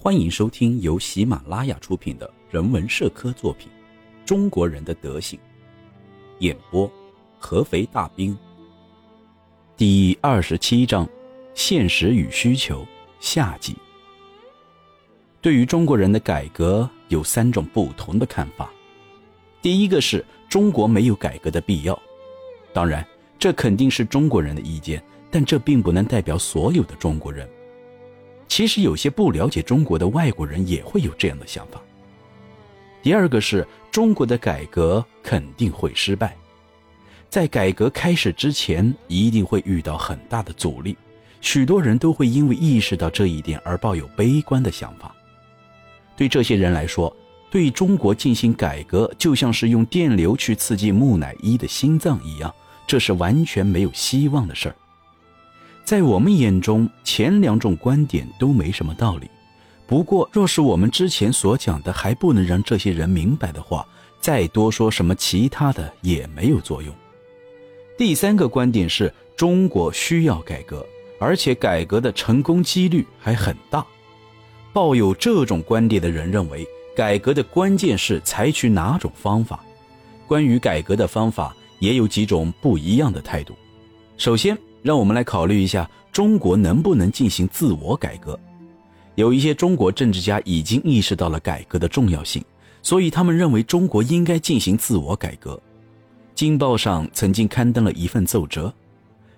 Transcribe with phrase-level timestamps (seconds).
[0.00, 3.68] 欢迎收听由喜马拉雅出品的人文社科作品
[4.24, 5.36] 《中国人的德行》，
[6.38, 6.88] 演播
[7.36, 8.38] 合肥大兵。
[9.76, 11.06] 第二十七章：
[11.52, 12.86] 现实与需求
[13.18, 13.74] 下集。
[15.40, 18.70] 对于中国人的改革，有三种不同的看法。
[19.60, 22.00] 第一个是中国没有改革的必要，
[22.72, 23.04] 当然，
[23.36, 27.50] 这肯定是中国人的意见，但这并不能代表所有的中国人。
[28.58, 31.80] 其实有些不了解中国的外国人也会有这样的想法。
[33.00, 36.36] 第二个是中国的改革肯定会失败，
[37.30, 40.96] 在改革开始之前一定会遇到很大的阻力，
[41.40, 45.14] 许多人都会因为意识到这一点而抱有悲观的想法。
[46.16, 47.16] 对这些人来说，
[47.52, 52.52] 对中国进行改革就像是用电流去刺激木乃伊的心脏一样，
[52.88, 54.74] 这是完全没有希望的事儿。
[55.88, 59.26] 在我们眼中，前两种观点都没什么道理。
[59.86, 63.88] 不过，若是我们之前所讲的还不能让这些人明白的话，
[64.20, 66.94] 再多说什么其他的也没有作用。
[67.96, 70.84] 第三个观点是中国需要改革，
[71.18, 73.82] 而且改革的成功几率还很大。
[74.74, 79.64] 抱有这种观点的人认为，改革的关键是采取哪种方法。
[80.26, 83.54] 关于改革的方法，也有几种不一样的态度。
[84.18, 88.38] 首先，让我们来考虑一下，中国能不能进行自我改革？
[89.16, 92.44] 有一些中国政治家已经意识到了改革的重要性，
[92.82, 95.54] 所以他们认为中国应该进行自我改革。
[96.34, 98.72] 《京报》上曾经刊登了一份奏折，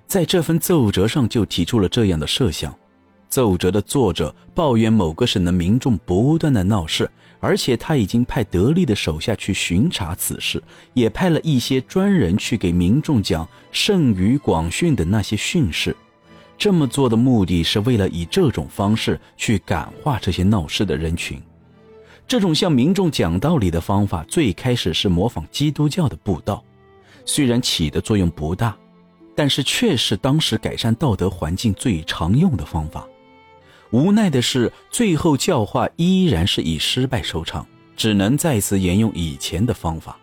[0.06, 2.74] 在这份奏折上就提出了这样的设想。
[3.30, 7.10] 奏折的作者抱怨某个省的民众不断的闹事，
[7.40, 15.96] 而且他已经派得力的手下去巡查此事，也派了一些专人去给民众讲圣于广训的那些训示。
[16.58, 21.40] 这么做的目的是为了以这种方式去感化这些闹事的人群。
[22.28, 26.62] 这种向民众讲道理的方法，最开始是模仿基督教的布道，
[27.24, 28.76] 虽然起的作用不大，
[29.34, 33.08] 但是却是当时改善道德环境最常用的方法。
[33.90, 40.16] 无奈的是，最后教化依然是以失败收场，只能再次沿用以前的方法。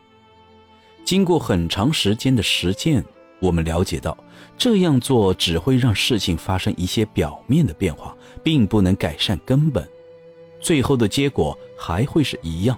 [1.03, 3.03] 经过很长时间的实践，
[3.39, 4.17] 我们了解到，
[4.57, 9.88] 这样做只会让事情发生一些表面的变化，并不能改善根本，
[10.61, 12.78] 最后的结果还会是一样。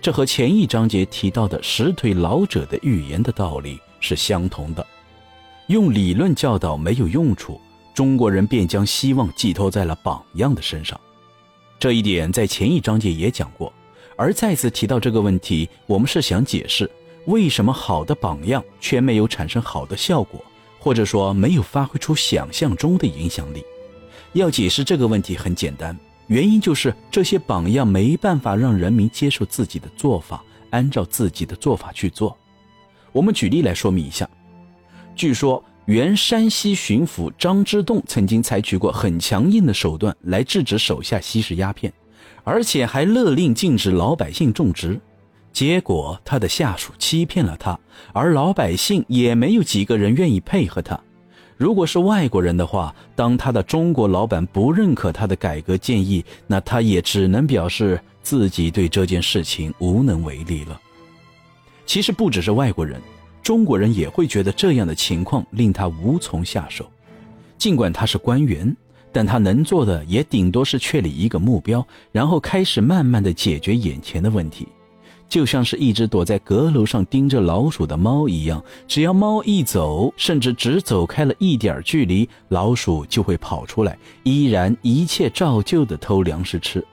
[0.00, 4.84] 这和前一章节提到的石腿老者的预言的道理是相同的。
[5.68, 7.60] 用理论教导没有用处。
[7.94, 10.98] 中国人便将希望寄托在了榜样的身上，
[11.78, 13.72] 这一点在前一章节也讲过。
[14.16, 16.90] 而再次提到这个问题，我们是想解释
[17.26, 20.42] 为什么好的榜样却没有产生好的效果，
[20.78, 23.62] 或者说没有发挥出想象中的影响力。
[24.32, 25.98] 要解释这个问题很简单，
[26.28, 32.36] 原因就是这些榜样没办法让人民接受自己的做法，按照自己的做法去做。
[33.12, 34.26] 我们举例来说明一下，
[35.14, 35.62] 据说。
[35.86, 41.92] 原山西巡抚张之洞曾经采取过很强硬的手段来制止手下吸食鸦片，
[42.44, 45.00] 而且还勒令禁止老百姓种植。
[45.52, 47.78] 结果他的下属欺骗了他，
[48.12, 50.98] 而老百姓也没有几个人愿意配合他。
[51.56, 60.80] 如果是外国人的话，当他的中国老板不认可他的改革建议，那他也只能表示自己对这件事情无能为力了。
[61.84, 63.00] 其实不只是外国人。
[63.42, 66.88] 中国人也会觉得这样的情况令他无从下手，
[67.58, 68.74] 尽管他是官员，
[69.10, 74.68] 但他能做的也顶多是确立一个目标，然后开始慢慢的解决眼前的问题，
[75.28, 86.84] 就像是一只躲在阁楼上盯着老鼠的猫一样，只要猫一走，甚至只走开了一点距离，老鼠就会跑出来，依然一切照旧的偷粮食吃。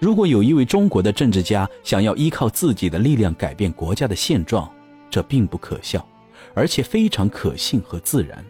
[0.00, 4.68] 如果有一位中国的政治家想要依靠自己的力量改变国家的现状，
[5.10, 6.06] 这并不可笑，
[6.54, 8.44] 而且非常可信和自然，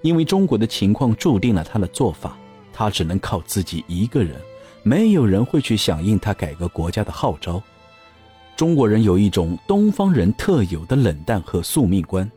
[0.00, 2.36] 因为中国的情况注定了他的做法，
[2.72, 4.40] 他只能靠自己一个人，
[4.82, 7.62] 没有人会去响应他改革国家的号召。
[8.56, 12.30] 中国人有一种东方人特有的冷淡和宿命观，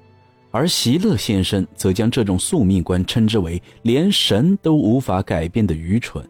[0.52, 6.28] 而席勒先生则将这种宿命观称之为连神都无法改变的愚蠢。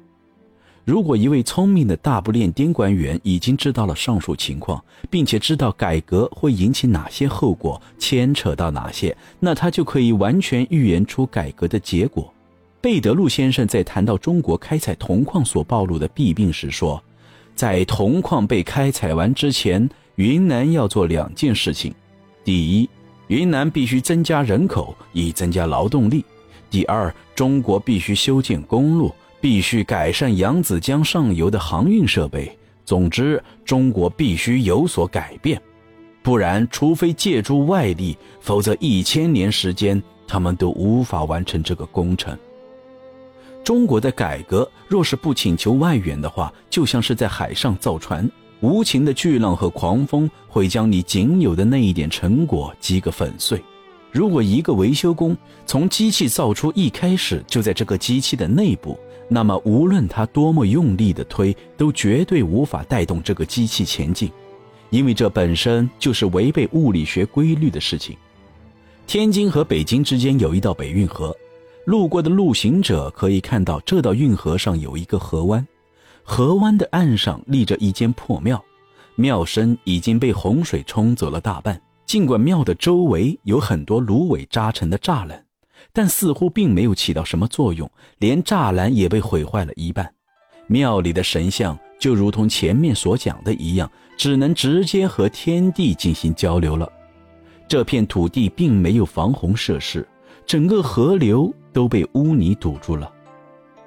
[0.85, 12.31] 如果一位聪明的大不列颠官员已经知道了上述情况，并且知道改革会引起哪些后果，牵扯到哪些，那他就可以完全预言出改革的结果。
[12.79, 17.03] 贝德路先生在谈到中国开采铜矿所暴露的弊病时说，
[17.55, 21.91] 在铜矿被开采完之前，云南要做两件事情：
[22.43, 22.87] 第一，
[23.25, 26.23] 云南必须增加人口以增加劳动力；
[26.69, 29.11] 第二，中国必须修建公路。
[29.45, 32.51] 必须改善扬子江上游的航运设备。
[32.83, 35.61] 总之，中国必须有所改变，
[36.23, 42.35] 不然，除非借助外力，否则一千年时间他们都无法完成这个工程。
[43.63, 48.27] 中国的改革若是不请求外援的话，就像是在海上造船，
[48.61, 53.61] 无情的巨浪和狂风会将你仅有的那一点成果击个粉碎。
[54.11, 55.37] 如果一个维修工
[55.67, 58.97] 从机器造出一开始就在这个机器的内部，
[59.27, 64.31] 那么无论他多么用力的推，都绝对无法带动这个机器前进，
[64.89, 68.15] 因为这本身就是违背物理学规律的事情。
[69.07, 71.35] 天津和北京之间有一道北运河，
[71.85, 75.65] 路过的路行者可以看到这道运河上有一个河湾，
[76.23, 78.63] 河湾的岸上立着一间破庙，
[79.15, 81.79] 庙身已经被洪水冲走了大半。
[82.07, 85.44] 尽管庙的周围有很多芦苇扎成的栅栏，
[85.95, 90.13] 但似乎并没有起到什么作用，连栅栏也被毁坏了一半。
[90.67, 96.91] 庙里的神像就如同前面所讲的一样，只能直接和天地进行交流了。
[97.65, 100.05] 这片土地并没有防洪设施，
[100.45, 103.09] 整个河流都被污泥堵住了。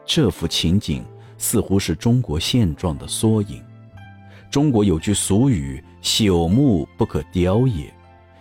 [0.06, 1.04] 这幅情景
[1.36, 3.62] 似乎是中国现状的缩影。
[4.50, 7.92] 中国有句俗语：“朽木不可雕也。”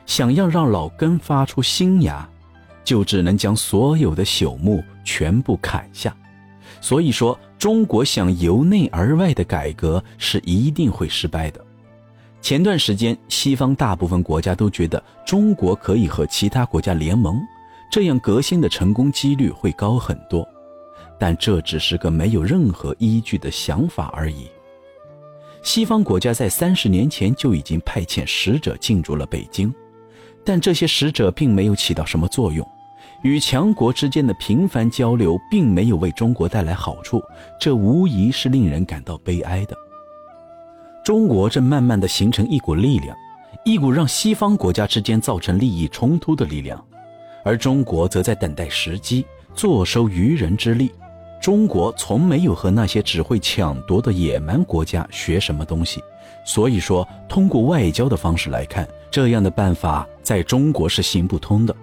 [0.07, 2.27] 想要让老根发出新芽，
[2.87, 6.15] 就只能将所有的朽木全部砍下。
[6.79, 11.59] 所以说，中国想由内而外的改革是一定会失败的。
[12.39, 17.41] 前段时间，西方大部分国家都觉得中国可以和其他国家联盟，
[17.91, 20.47] 这样革新的成功几率会高很多。
[21.19, 24.47] 但这只是个没有任何依据的想法而已。
[25.61, 29.73] 西方国家在三十年前就已经派遣使者进驻了北京。
[30.45, 32.65] 但这些使者并没有起到什么作用，
[33.23, 37.21] 与强国之间的频繁交流并没有为中国带来好处，
[37.59, 39.75] 这无疑是令人感到悲哀的。
[41.03, 43.15] 中国正慢慢的形成一股力量，
[43.63, 46.83] 一股让西方国家之间造成利益冲突的力量，
[47.43, 49.25] 而中国则在等待时机，
[49.55, 50.91] 坐收渔人之利。
[51.41, 56.03] 中国从没有和那些只会抢夺的野蛮国家学什么东西。
[56.43, 61.75] 所以说，通过外交的方式来看，这样的办法在中国是行不通的。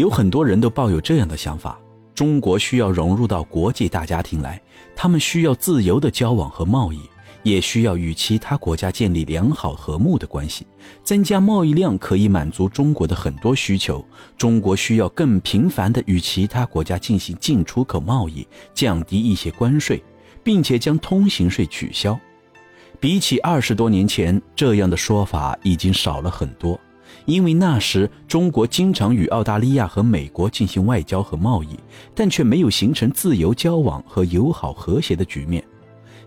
[0.00, 1.78] 有很多人都抱有这样的想法：
[2.14, 4.58] 中国需要融入到国际大家庭来，
[4.96, 7.00] 他们需要自由的交往和贸易，
[7.42, 10.66] 也需要与其他国家建立良好和睦的关系。
[11.04, 14.02] 增加贸易量可以满足中国的很多需求。
[14.38, 20.02] 中国需要更频繁地与其他国家进行进出口贸易，降低一些关税，
[20.42, 22.18] 并且将通行税取消。
[22.98, 26.80] 比起二十多年前，这样的说法已经少了很多，
[27.26, 31.78] 因为那时中国经常与澳大利亚和美国进行外交和贸易，
[32.14, 35.62] 但却没有形成自由交往和友好和谐的局面，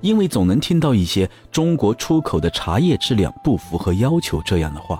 [0.01, 4.99] 因为总能听到一些中国出口的茶叶质量不符合要求这样的话。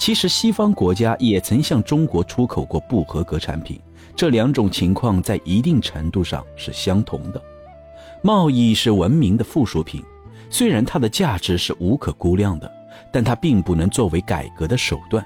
[0.00, 3.78] 其实西方国家也曾向中国出口过不合格产品，
[4.16, 7.40] 这两种情况在一定程度上是相同的。
[8.22, 10.02] 贸易是文明的附属品。
[10.50, 12.70] 虽然它的价值是无可估量的，
[13.12, 15.24] 但它并不能作为改革的手段。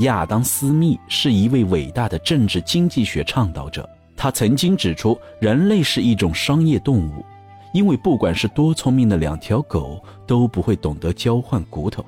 [0.00, 7.24] 亚当·斯密是一位伟大的政治经济学倡导者，他曾经指出，人类是一种商业动物，
[7.72, 12.04] 因为不管是多聪明的两条狗，都不会懂得交换骨头。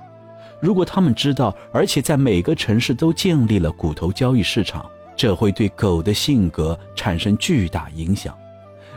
[0.61, 4.85] 如果他们知道，而且在每个城市都建立了骨头交易市场，
[5.17, 8.37] 这会对狗的性格产生巨大影响。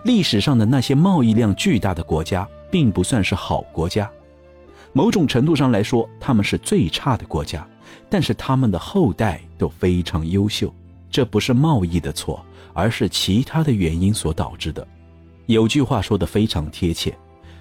[0.04, 2.48] 历史上的那些贸易量巨大的国家。
[2.72, 4.10] 并不算是好国家，
[4.94, 7.68] 某种程度上来说，他们是最差的国家。
[8.10, 10.74] 但是他们的后代都非常优秀，
[11.10, 14.86] 这不是贸易的错，而是其他的原因所导致的。
[15.46, 17.18] 有句话说的非常贴切：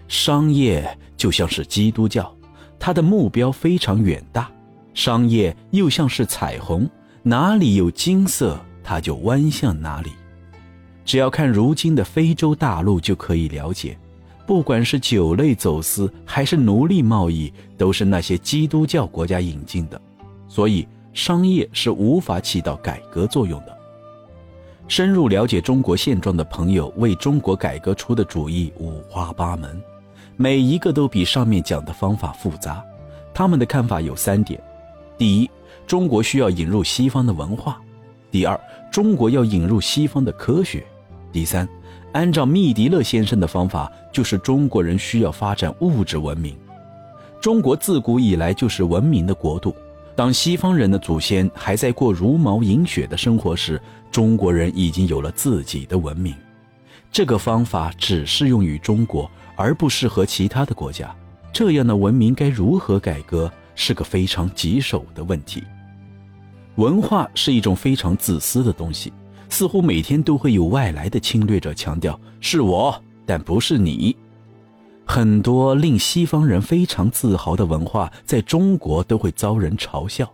[0.08, 2.32] 商业就像是基督教，
[2.78, 4.44] 它的目标非常远大；
[4.92, 6.88] 商业又像是彩虹，
[7.22, 10.10] 哪里有金色，它就弯向哪里。
[11.04, 13.96] 只要看如今的非洲大陆就可以了解。
[14.50, 20.02] 不管是酒类走私还是奴隶贸易，都是那些基督教国家引进的，
[20.48, 23.78] 所以商业是无法起到改革作用的。
[24.88, 29.80] 深入了解中国现状的朋友为中国改革出的主意五花八门，
[30.36, 32.84] 每一个都比上面讲的方法复杂。
[33.32, 34.60] 他们的看法有三点：
[35.16, 35.48] 第一，
[35.86, 37.74] 中国需要引入西方的文化；
[38.32, 40.80] 第二，中国要引入西方的科学；
[41.30, 41.68] 第三。
[42.12, 46.56] 按照密迪勒先生的方法，就是中国人需要发展物质文明。
[47.40, 49.74] 中国自古以来就是文明的国度。
[50.16, 56.34] 当西方人的祖先还在过茹毛饮血的生活时，中国人已经有了自己的文明。
[57.10, 61.14] 这个方法只适用于中国，而不适合其他的国家。
[61.52, 65.62] 这样的文明该如何改革，是个非常棘手的问题。
[66.76, 69.12] 文化是一种非常自私的东西，
[69.50, 74.16] 似乎每天都会有外来的侵略者强调是我，但不是你。
[75.04, 80.32] 很多令西方人非常自豪的文化，在中国都会遭人嘲笑。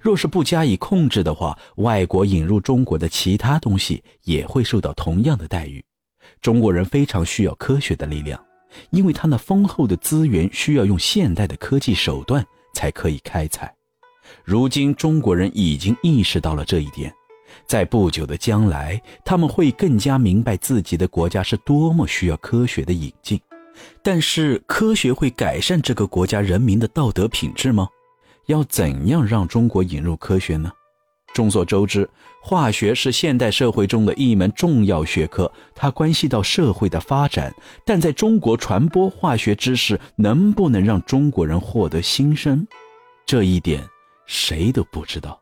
[0.00, 5.84] 若是不加以控制的话，外国引入中国的其他东西也会受到同样的待遇。
[6.40, 8.40] 中国人非常需要科学的力量。
[8.88, 12.42] 因为他那丰厚的资源需要用现代的科技手段
[12.72, 13.70] 才可以开采，
[14.44, 17.12] 如今中国人已经意识到了这一点，
[17.66, 23.40] 在不久的将来，他们会更加明白自己的国家是多么需要科学的引进。
[24.02, 27.88] 但是，科学会改善这个国家人民的道德品质吗？
[28.46, 30.70] 要怎样让中国引入科学呢？
[31.32, 32.08] 众所周知，
[32.42, 37.54] 化学是现代社会中的一门重要学科，它关系到社会的发展。
[37.86, 42.66] 但在中国传播化学知识，能不能让中国人获得新生，
[43.24, 43.82] 这一点
[44.26, 45.41] 谁都不知道。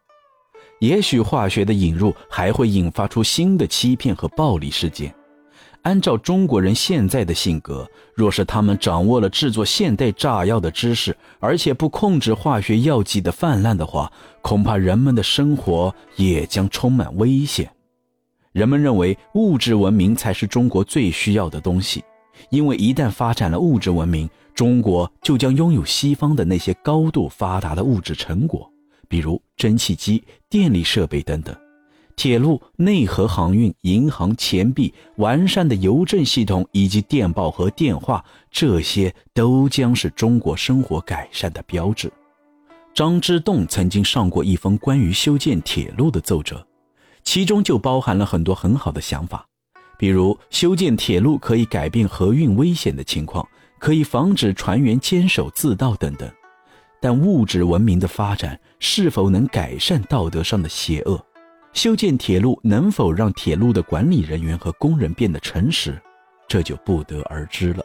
[0.81, 5.15] 也许化学的引入还会引发出新的欺骗和暴力事件。
[5.83, 17.71] 按照中国人现在的性格，若是他们掌握了制作现代炸药的知识，而且不控制化学药剂的泛滥的话，恐怕人们的生活也将充满危险。
[18.53, 22.05] 人们认为物质文明才是中国最需要的东西，
[22.51, 28.70] 因为一旦发展了物质文明，中国就将拥有西方的那些高度发达的物质成果，
[29.11, 31.55] 比如蒸汽机、电力设备等等。
[32.15, 42.13] 铁路、内河航运、银行、钱币、完善的邮政系统以及电报和电话，这些都将是中国生活改善的标志。
[42.95, 46.65] 张之洞曾经上过一封关于修建铁路的奏折，
[47.25, 49.47] 其中就包含了很多很好的想法，
[49.99, 53.49] 比如修建铁路可以改变河运危险的情况，
[53.79, 56.31] 可以防止船员坚守自盗等等。
[57.01, 61.21] 但物质文明的发展是否能改善道德上的邪恶？
[61.73, 66.01] 修建铁路能否让铁路的管理人员和工人变得诚实，
[66.47, 67.83] 这就不得而知了。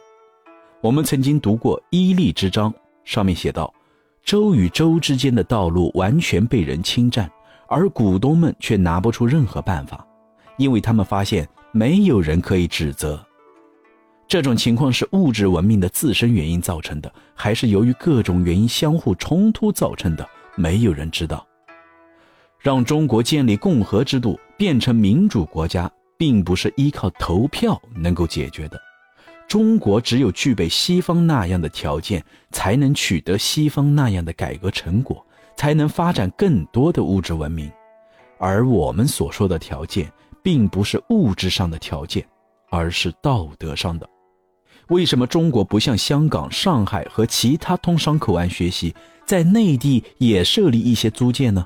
[0.82, 2.72] 我们曾经读过《伊利之章》，
[3.04, 3.74] 上面写道：
[4.24, 7.30] 州与州之间的道路完全被人侵占，
[7.68, 10.06] 而股东们却拿不出任何办法，
[10.58, 13.24] 因为他们发现没有人可以指责。
[14.28, 20.28] 这种情况是物质文明的自身原因造成的，还是由于各种原因相互冲突造成的？
[20.56, 21.46] 没有人知道。
[22.60, 28.82] 让中国建立共和制度变成民主国家，并不是依靠投票能够解决的。
[29.48, 35.24] 中国只有具备西方那样的条件，才能取得西方那样的改革成果，
[35.56, 37.72] 才能发展更多的物质文明。
[38.40, 42.26] 而我们所说的条件，并不是物质上的条件，
[42.72, 44.10] 而是道德上的。
[44.90, 48.94] 为什么中国不向香港、上海和其他通商口岸学习，
[49.26, 51.66] 在内地也设立一些租界呢？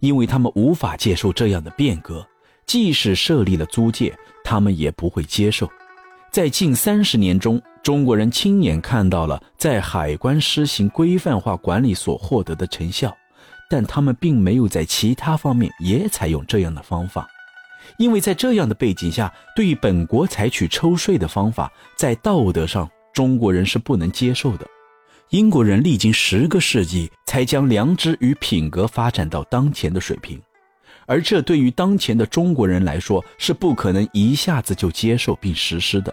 [0.00, 2.26] 因为他们无法接受这样的变革，
[2.66, 5.68] 即使设立了租界，他们也不会接受。
[6.30, 13.12] 在近三十年中，中国人亲眼看到了在海关实行规范化管理所获得的成效，
[13.68, 17.26] 但他们并没有在其他方面也采用这样的方法，
[17.98, 24.66] 因为在这样的背景下，对于本国采取抽税的方法，在道德上中国人是不能接受的。
[25.30, 30.40] 英国人历经十个世纪才将良知与品格发展到当前的水平，
[31.06, 36.12] 而这对于当前的中国人来说是不可能一下子就接受并实施的。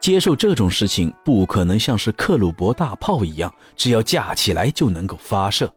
[0.00, 5.72] 接受这种事情不可能像是克虏伯大炮一样，只要架起来就能够发射。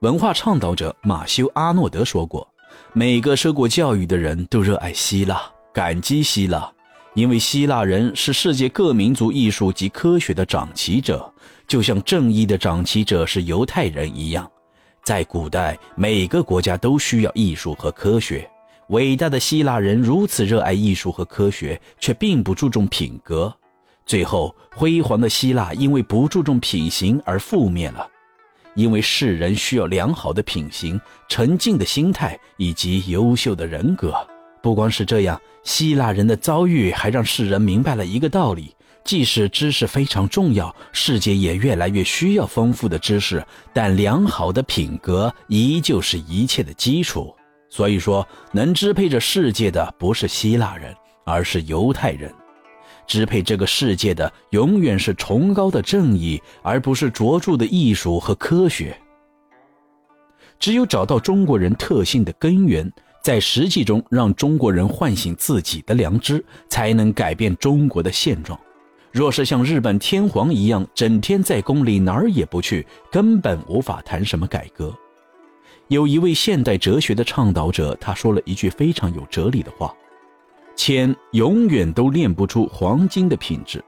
[0.00, 2.48] 文化倡导者马修·阿诺德说过
[2.92, 5.40] ：“每个受过教育的人都热爱希腊，
[5.72, 6.70] 感激希腊。”
[7.14, 11.28] 因为希腊人是世界各民族艺术及科学的掌旗者，
[11.66, 14.48] 就像正义的掌旗者是犹太人一样。
[15.02, 18.48] 在古代，每个国家都需要艺术和科学。
[18.90, 23.52] 伟大的希腊人如此热爱艺术和科学，却并不注重品格。
[24.06, 28.08] 最后，辉煌的希腊因为不注重品行而覆灭了。
[28.78, 34.14] 因为世人需要良好的品行、沉静的心态以及优秀的人格。
[34.62, 38.72] 不光是这样，希腊人的遭遇还让世人明白了一个道理：
[39.04, 47.34] 即使知识非常重要，世界也越来越需要丰富的知识，但良好的品格依旧是一切的基础。
[47.68, 50.94] 所以说，能支配着世界的不是希腊人，
[51.26, 52.30] 而是犹太人；
[53.08, 58.96] 支配这个世界的永远是崇高的正义，而不是卓著的艺术和科学。
[60.60, 62.88] 只有找到中国人特性的根源。
[63.20, 68.58] 在实际中让中国人唤醒自己的良知，才能改变中国的现状。
[69.12, 74.96] 若是像日本天皇一样，整天在宫里哪儿也不去，根本无法谈什么改革。
[75.88, 79.92] 有一位现代哲学的倡导者，他说了一句非常有哲理的话
[80.78, 83.84] ：“钱永远都炼不出黄金的品质。”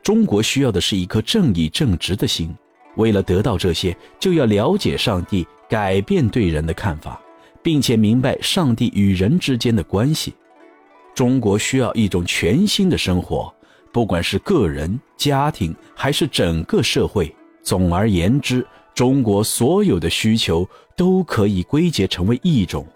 [0.00, 2.54] 中国需要的是一颗正义正直的心。
[2.96, 7.20] 为了得到这些，就要了解上帝，改变对人的看法，
[7.60, 10.32] 并且明白上帝与人之间的关系。
[11.12, 13.52] 中国需要一种全新的生活，
[13.92, 17.34] 不管是个人、家庭，还是整个社会。
[17.62, 18.64] 总而言之。
[18.94, 22.86] 中国所有的需求都可以归结成为一种，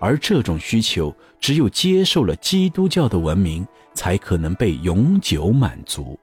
[0.00, 6.18] 而这种需求只有接受了基督教的文明，才可能被永久满足。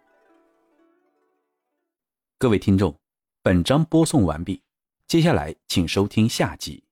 [2.38, 2.93] 各位听众，
[3.41, 4.62] 本章播送完毕，
[5.08, 6.84] 接下来请收听下集。